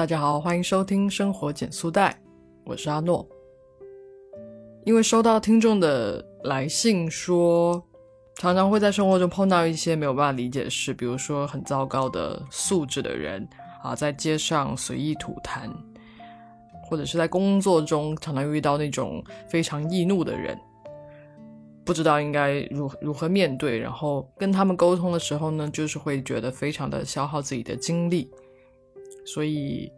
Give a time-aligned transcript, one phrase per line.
[0.00, 2.08] 大家好，欢迎收听《生活减速带》，
[2.64, 3.28] 我是阿诺。
[4.86, 7.86] 因为收到听众的来信说，
[8.36, 13.46] 常常会在生活中碰到一些没有办法理解的事，比如说很糟糕的素质的人
[13.82, 15.68] 啊，在街上随意吐痰，
[16.88, 20.58] 或者是在工作中常常遇到那种非常易怒的人，
[21.84, 28.30] 不知道应该如何如何面对，然后跟他们沟通的时候呢，就是会觉得非常的消耗自己的精力。
[29.24, 29.90] 所以，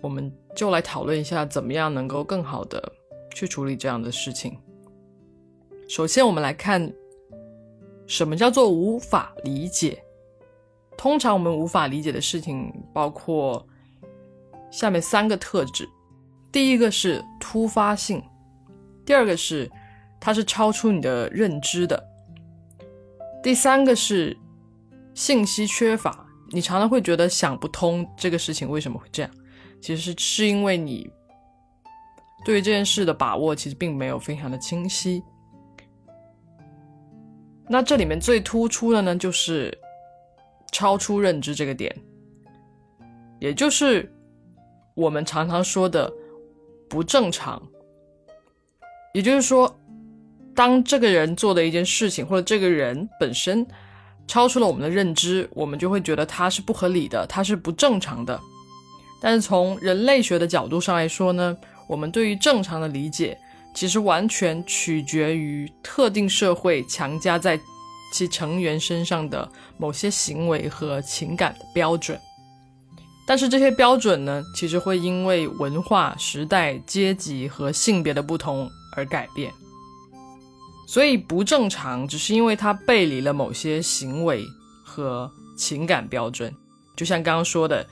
[0.00, 2.92] 我们就来讨论一下，怎么样能够更好的
[3.34, 4.56] 去处理这样的事情。
[5.88, 6.92] 首先，我们来看
[8.06, 10.02] 什么叫做无法理解。
[10.96, 13.66] 通常我们无法理解的事情包括
[14.70, 15.88] 下面三个特质：
[16.52, 18.22] 第一个是突发性，
[19.04, 19.70] 第二个是
[20.20, 22.02] 它是超出你的认知的，
[23.42, 24.36] 第三个是
[25.14, 26.26] 信息缺乏。
[26.54, 29.30] 你常常会觉得想不通这个事情为什么会这样，
[29.80, 31.10] 其实是是因为你
[32.44, 35.22] 对于这件事的把握其实并没有非常的清晰。
[37.66, 39.76] 那这里面最突出的呢，就是
[40.72, 41.90] 超出认知这个点，
[43.40, 44.12] 也就是
[44.94, 46.12] 我们常常说的
[46.86, 47.62] 不正常。
[49.14, 49.74] 也就是说，
[50.54, 53.66] 当这个人做的一件事情，或者这个人本身。
[54.26, 58.40] 超出了我们的认知，我们就会觉得它是不合理的，它是不正常的。
[59.20, 61.56] 但是从人类学的角度上来说呢，
[61.86, 63.38] 我们对于正常的理解，
[63.74, 67.58] 其实完全取决于特定社会强加在
[68.12, 69.48] 其成员身上的
[69.78, 72.18] 某些行为和情感的标准。
[73.24, 79.52] 但是这些标准呢，其实会因为文化、时代、阶级和性别的不同而改变。
[80.92, 84.44] 所以不正常，只是因为他背离了某些行为
[84.84, 86.54] 和情感标准。
[86.94, 87.82] 就像刚刚说的，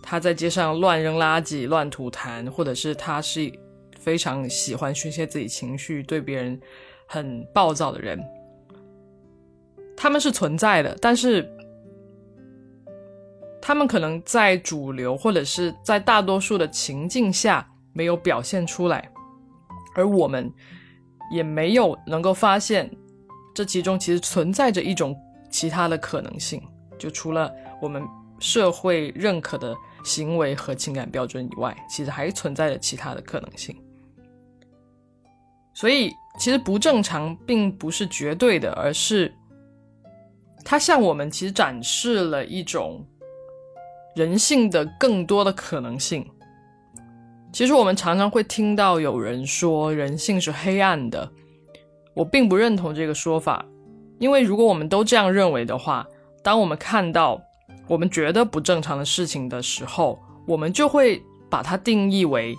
[0.00, 3.52] 他在街上乱扔垃圾、乱吐痰，或者是他是
[3.98, 6.60] 非常喜欢宣泄自己情绪、对别人
[7.08, 8.24] 很暴躁的人，
[9.96, 11.44] 他们是存在的，但是
[13.60, 19.10] 他们可能在主流或者是在大多数的情境下没有表现出来，
[19.96, 20.48] 而我们。
[21.30, 22.90] 也没有能够发现，
[23.54, 25.16] 这其中其实存在着一种
[25.50, 26.62] 其他的可能性，
[26.98, 28.02] 就除了我们
[28.38, 29.74] 社会认可的
[30.04, 33.76] 行为和情感标准以外，其实还存在着其他的可能性。
[35.74, 39.32] 所以，其实不正常并不是绝对的，而是
[40.64, 43.04] 它向我们其实展示了一种
[44.16, 46.28] 人性的更多的可能性。
[47.52, 51.30] 其实我们常常会听到有人说人性是黑暗的，
[52.14, 53.64] 我并不认同这个说法，
[54.18, 56.06] 因为如果我们都这样认为的话，
[56.42, 57.40] 当我们看到
[57.88, 61.20] 我们觉得不正常的事情的时候，我们就会
[61.50, 62.54] 把它定义为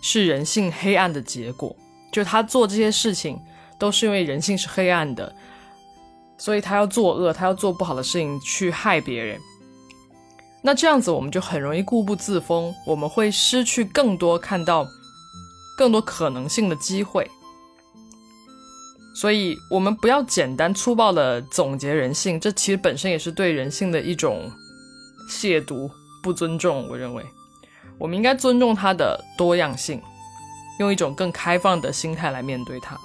[0.00, 1.76] 是人性黑暗的结果，
[2.10, 3.38] 就他做这些事情
[3.78, 5.34] 都是因为人性是黑暗的，
[6.38, 9.38] 所以他要作恶，他要做不好的事情去害别人。
[10.64, 14.86] 那这样子，我们就很容易固步自封，我们会失去更多看到
[15.76, 17.28] 更多可能性的机会。
[19.12, 24.48] 所以，我们不要简单粗暴的总结人性，这其实本身也是对人性的一种
[25.28, 25.90] 亵渎、
[26.22, 26.88] 不尊重。
[26.88, 27.24] 我认为，
[27.98, 30.00] 我们应该尊重它的多样性，
[30.78, 32.96] 用一种更开放的心态来面对它。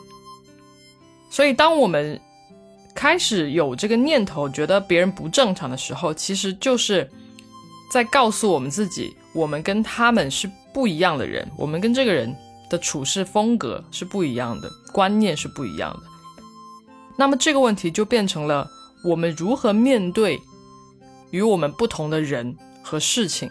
[1.31, 2.21] 所以，当我们
[2.93, 7.09] 开始有这个念头，觉得别人不正常的时候，其实就是。
[7.89, 12.35] 在告诉我们自己，我们跟他们是不一样的人，我们跟这个人
[12.69, 16.03] 的处事风格是不一样的，观念是不一样的。
[17.15, 18.69] 那么这个问题就变成了
[19.03, 20.39] 我们如何面对
[21.31, 23.49] 与我们不同的人和事情。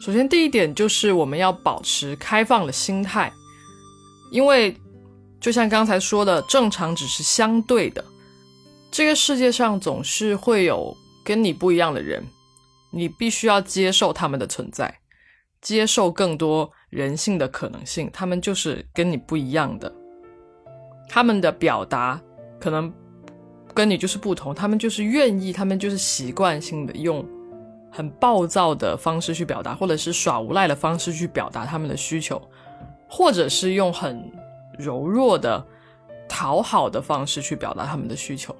[0.00, 3.32] 首先，第一点就是我们要保持开放的心态，
[4.30, 4.76] 因为
[5.40, 8.04] 就像刚才说的，正常只是相对的，
[8.90, 12.26] 这个世界上总是会有跟你不一样的人。
[12.94, 15.00] 你必须要接受他们的存在，
[15.60, 18.08] 接受更多人性的可能性。
[18.12, 19.92] 他们就是跟你不一样的，
[21.08, 22.20] 他们的表达
[22.60, 22.92] 可能
[23.74, 24.54] 跟你就是不同。
[24.54, 27.26] 他们就是愿意，他们就是习惯性的用
[27.90, 32.40] 很暴躁的方式去表达，或者是耍无赖的方式去表达他们的需求，
[33.08, 34.30] 或者是用很
[34.78, 35.66] 柔弱的
[36.28, 38.54] 讨好的方式去表达他们的需求，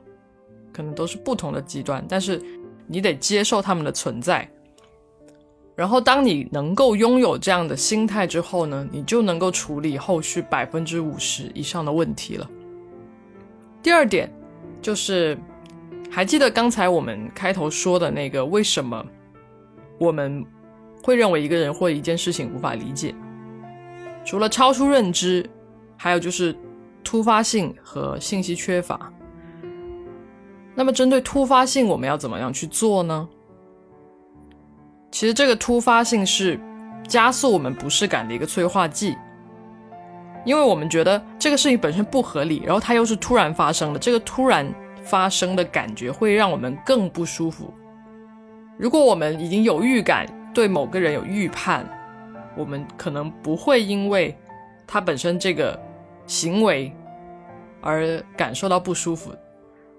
[0.73, 2.43] 可能都是不同的极端，但是。
[2.87, 4.49] 你得接受他们的存在，
[5.75, 12.49] 然后当你能够拥有这样的心态之后呢，你就能够处理后续百分之五十以上的问题了。
[13.83, 14.31] 第二点
[14.81, 15.37] 就是，
[16.11, 19.05] 还记得刚才我们开头说的那个为什么
[19.99, 20.45] 我们
[21.03, 23.15] 会认为一个人或一件事情无法理解。
[24.25, 25.49] 除了超出认知，
[25.97, 26.57] 还有就是
[27.03, 29.13] 突发性和信息缺乏。
[30.75, 33.29] 那么，针对突发性，我们要怎么样去做呢？
[35.11, 36.59] 其实，这个突发性是
[37.07, 39.17] 加速我们不适感的一个催化剂，
[40.45, 44.67] 因为我们觉得这个事情本身不合理，然后它又是突然发生的，这个突然
[45.05, 47.73] 发生的感觉会让我们更不舒服。
[48.77, 51.89] 如果我们已经有预感，对某个人有预判，
[52.57, 54.37] 我们可能不会因为
[54.85, 55.79] 他本身这个
[56.27, 56.93] 行为
[57.81, 59.31] 而感受到不舒服。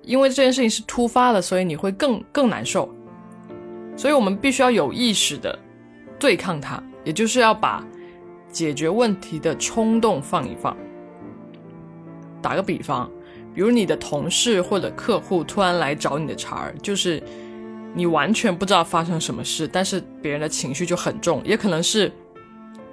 [0.06, 2.90] 因为这件事情是突发的，所以你会更更难受，
[3.98, 5.58] 所以我们必须要有意识的
[6.20, 7.86] 对抗它，也就是要把
[8.50, 10.76] 解决问题的冲动放一放。
[12.42, 13.10] 打个比方，
[13.54, 17.22] 比如你的同事或者客户突然来找你的茬儿，就是
[17.94, 22.12] 你完全不知道发生什么事，但是别人的情绪就很重，也可能是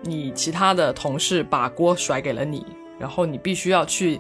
[0.00, 2.65] 你其他的同事把锅甩给了你，
[2.99, 4.19] 然后你必须要去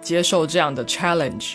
[0.00, 1.54] 接受这样的 challenge。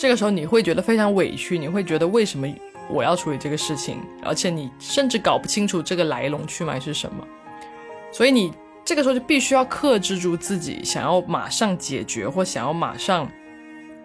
[0.00, 2.48] 这个时候你会觉得非常委屈，你会觉得为什么
[2.88, 7.22] 我要处理这个事情，而且你甚至搞不清楚这个来龙去脉是什么，
[8.10, 8.50] 所以你
[8.82, 13.30] 这个时候就必须要克制住自己想要马上解决或想要马上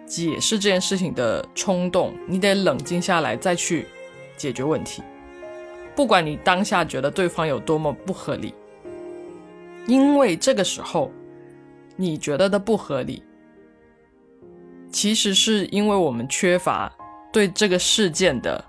[0.04, 3.86] 解释这件事情的冲动，你得冷静下来再去
[4.36, 5.02] 解决问题，
[5.94, 8.52] 不管你当下觉得对方有多么不合理，
[9.86, 11.10] 因为这个时候
[11.96, 13.22] 你觉得的不合理。
[14.90, 16.90] 其实是因为我们缺乏
[17.32, 18.64] 对这个事件的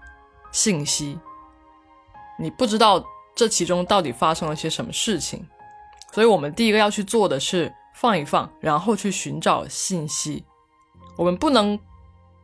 [0.51, 1.17] 信息，
[2.37, 3.01] 你不知道
[3.33, 5.47] 这其中到底发生了些什么事情，
[6.11, 10.43] 所以我们第一个要去做的是放一放，然后去寻找信息。
[11.15, 11.79] 我们不能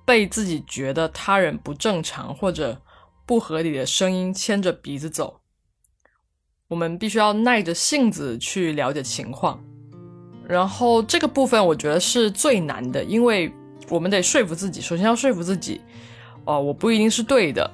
[0.05, 2.81] 被自己觉得他人不正常或者
[3.25, 5.41] 不合理的声音牵着鼻子走，
[6.69, 9.61] 我们必须要耐着性子去了解情况。
[10.47, 13.53] 然后这个部分我觉得是最难的，因为。
[13.89, 15.81] 我们得说服自己，首先要说服自己，
[16.45, 17.69] 哦，我不一定是对的，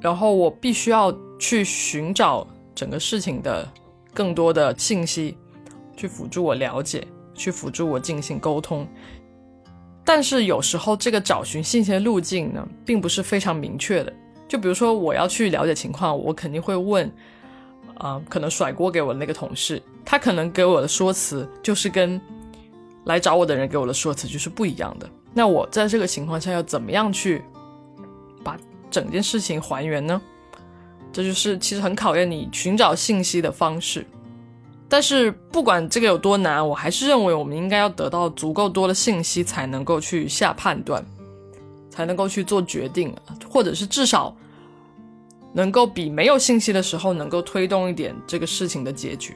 [0.00, 3.66] 然后我必须要去寻找整个事情的
[4.12, 5.36] 更多的信息，
[5.96, 8.86] 去辅助我了解，去辅助我进行沟通。
[10.04, 14.12] 但是有时候这个找寻信息的路径呢，并不是非常明确的。
[14.48, 17.10] 就比如说我要去了解情况，我肯定会问，
[17.98, 22.20] 啊，可能甩锅给我的那个同事，他可能给我的说辞就是跟。
[23.04, 25.08] 来找我的人给我的说辞就是不一样的。
[25.32, 27.42] 那我在这个情况下要怎么样去
[28.42, 28.56] 把
[28.90, 30.20] 整件事情还原呢？
[31.12, 34.06] 这就是其实很考验你寻找信息的方式。
[34.88, 41.04] 但是不管这个有多难，我还是认为我们应该要得到足够多的信息才能够去下判断，
[41.90, 43.14] 才能够去做决定，
[43.50, 44.36] 或者是至少
[45.52, 49.34] 能够比没有信息的时候能够推动一点这个事情的解决。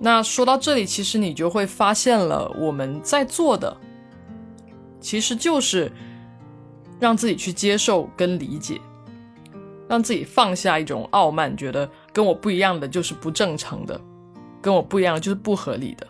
[0.00, 3.76] 那说到这里，其实你就会发现了，我们在做的
[5.00, 5.90] 其实就是
[7.00, 8.80] 让自己去接受跟理解，
[9.88, 14.00] 让自己放下一种傲慢，觉得跟我不一样的就是不正常的，
[14.62, 16.06] 跟我不一样就是不合理的。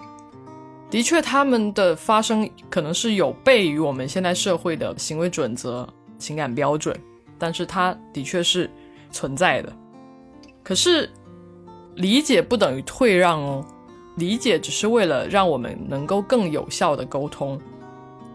[0.90, 6.94] 的确，他们的发生可能是有悖于我们现代社会的行为准则、情感标准，
[7.38, 8.70] 但是它的确是
[9.10, 9.72] 存在的。
[10.62, 11.10] 可是，
[11.96, 13.64] 理解不等于退让哦。
[14.18, 17.60] 理解只是为了让我们能够更有效的沟通。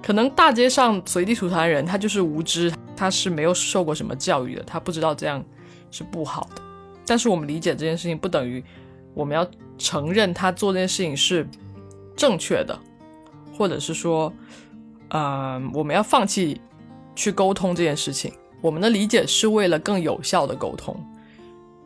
[0.02, 5.44] 可能大街上随地吐痰的人，他就是无知，他是没有受过什么教育的，他不知道这样
[5.92, 6.62] 是不好的。
[7.06, 8.64] 但是我们理解这件事情，不等于
[9.14, 9.46] 我们要
[9.78, 11.48] 承认他做这件事情是
[12.16, 12.78] 正确的，
[13.58, 14.32] 或者是说，
[15.10, 16.60] 嗯，我们要放弃
[17.16, 18.34] 去沟通这件事情。
[18.62, 20.96] 我们的理解是为了更有效的沟通，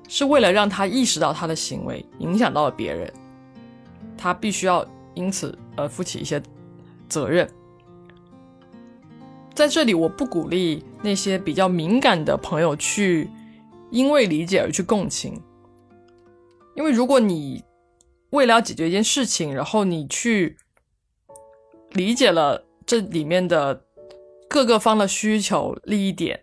[0.07, 3.11] 是为了让他意识到他的行为影响到了别人。
[4.17, 6.41] 他必须要因此而负起一些
[7.07, 7.49] 责任。
[9.53, 13.29] 在这里，我不鼓励那些比较敏感的朋友去
[13.89, 15.41] 因为理解而去共情，
[16.75, 17.63] 因为如果你
[18.29, 20.57] 为了要解决一件事情，然后你去
[21.93, 23.83] 理解了这里面的
[24.47, 26.39] 各个方的需求利益点，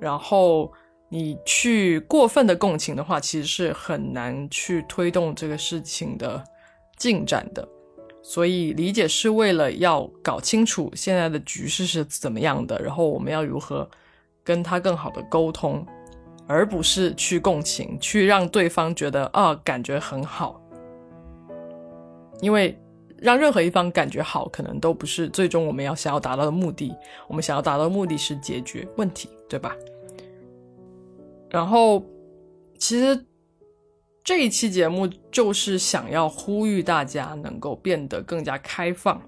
[0.00, 0.72] 然后
[1.10, 6.42] 你去过分的共情的话，其实是很难去推动这个事情的。
[6.98, 7.66] 进展的，
[8.22, 13.88] 所以理解是为了要搞清楚现在的局势是怎么样的，然后我们要如何
[14.44, 15.86] 跟他更好的沟通，
[16.46, 20.60] 而不是去共情，去让对方觉得啊感觉很好。
[22.40, 22.78] 因为
[23.16, 26.94] 让任何一方感觉好，可能都不是最终我们要想要达到的目的。
[27.26, 29.74] 我们想要达到的目的是解决问题，对吧？
[31.50, 32.04] 然后
[32.78, 33.26] 其实
[34.28, 39.18] 这一期节目就是想要呼吁大家能够变得更加开放，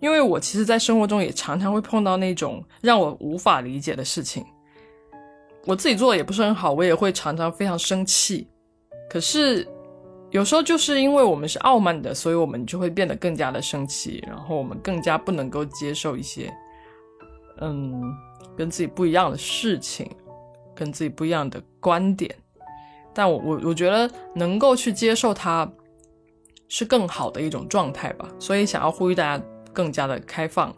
[0.00, 4.44] 因为我其实，在生活中也常常会碰到那种让我无法理解的事情，
[5.64, 8.48] 我自己做的也不是很好，我也会常常非常生气。
[9.08, 9.64] 可是
[10.32, 16.52] 有时候就是因为我们是傲慢的，所以我们就会变得更加的生气，然后我们更加不能够接受一些，
[17.60, 18.02] 嗯，
[18.56, 20.10] 跟自己不一样的事情。
[20.74, 22.32] 跟自己不一样的观点，
[23.14, 25.70] 但我我我觉得能够去接受它，
[26.68, 28.28] 是更好的一种状态吧。
[28.38, 30.74] 所以想要呼吁大家更加的开放，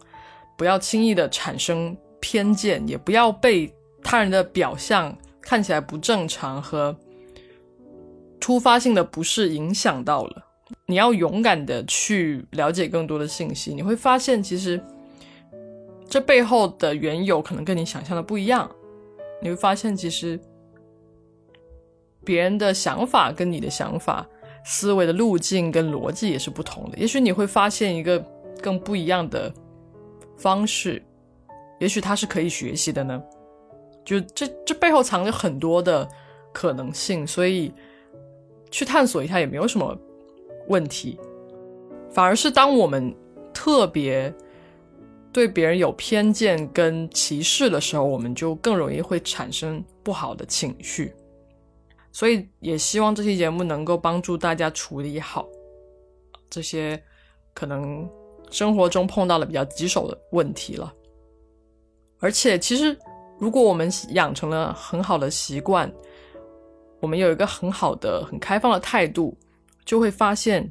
[0.57, 3.73] 不要轻易的产生偏见，也不要被
[4.03, 6.97] 他人的表象看起来不正常和
[8.41, 10.47] 突发性的不适影响到了。
[10.87, 14.81] 你要勇敢的去了解更多的信息，你会发现其实
[16.09, 18.71] 这背后的缘由可能跟你想象的不一样。
[19.43, 20.39] 你会发现，其实
[22.25, 24.27] 别人的想法跟你的想法、
[24.65, 26.99] 思维的路径跟逻辑也是不同的。
[26.99, 28.19] 也许你会发现一个
[28.62, 29.53] 更不一样的
[30.37, 31.03] 方式，
[31.79, 33.23] 也许它是可以学习的呢。
[34.05, 36.09] 就这这背后藏着很多的
[36.53, 37.73] 可能性，所以
[38.71, 39.97] 去探索一下也没有什么
[40.69, 41.19] 问题。
[42.11, 43.15] 反而是当我们
[43.53, 44.33] 特别。
[45.33, 51.15] 对别人有偏见跟歧视的时候，我们就更容易会产生不好的情绪。
[52.12, 55.49] 所以也希望这期节目能够帮助大家处理好
[56.49, 57.00] 这些
[57.55, 58.09] 可能
[58.50, 60.93] 生活中碰到的比较棘手的问题了。
[62.19, 62.97] 而且，其实
[63.38, 65.90] 如果我们养成了很好的习惯，
[67.00, 69.37] 我们有一个很好的、很开放的态度，
[69.85, 70.69] 就会发现。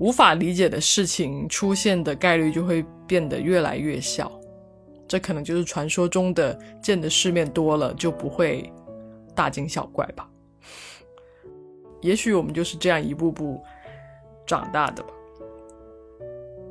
[0.00, 4.30] 无法理解的事情出现的概率就会变得越来越小，
[5.08, 8.72] 这可能就是传说中的见的世面多了就不会
[9.38, 10.28] 大惊小怪吧。
[12.00, 13.62] 也许我们就是这样一步步
[14.44, 15.10] 长大的吧。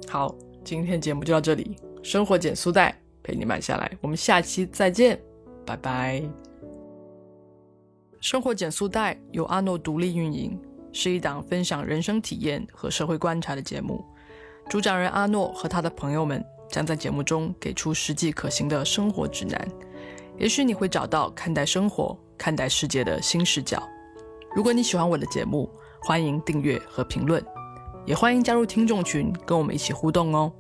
[0.10, 2.94] 好，今天节目就到这里，生活减速带
[3.24, 5.18] 陪你慢下来，我们下期再见，
[5.66, 6.22] 拜拜。
[8.20, 10.60] 生活减速带由阿诺独立运营。
[10.94, 14.04] 是一档分享人生体验和社会观察的节目，
[14.68, 19.68] 主讲人阿诺和他的朋友们将在节目中给出实际可行的生活指南，
[20.40, 23.82] 也许你会找到看待生活、看待世界的新视角。
[24.56, 25.70] 如果你喜欢我的节目，
[26.02, 27.44] 欢迎订阅和评论，
[28.06, 30.52] 也欢迎加入听众群跟我们一起互动哦。